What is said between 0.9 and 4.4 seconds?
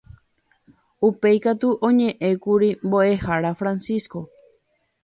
Upéikatu oñe'ẽkuri mbo'ehára Francisco